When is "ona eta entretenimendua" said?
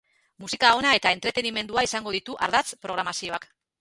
0.77-1.83